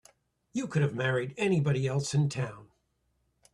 [0.51, 2.71] You could have married anybody else in town.